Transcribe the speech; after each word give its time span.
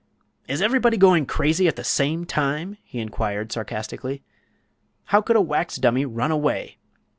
"Is 0.47 0.63
everybody 0.63 0.97
going 0.97 1.27
crazy 1.27 1.67
at 1.67 1.75
the 1.75 1.83
same 1.83 2.25
time?" 2.25 2.75
he 2.83 2.97
inquired, 2.97 3.51
sarcastically. 3.51 4.23
"How 5.13 5.21
could 5.21 5.35
a 5.35 5.41
wax 5.41 5.75
dummy 5.75 6.07
run 6.07 6.31
away?" 6.31 6.79